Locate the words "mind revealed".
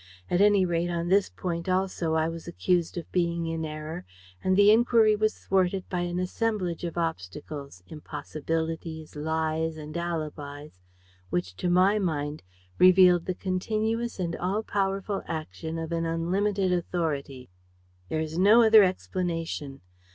11.99-13.27